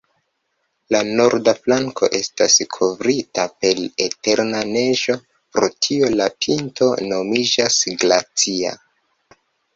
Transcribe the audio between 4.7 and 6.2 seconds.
neĝo, pro tio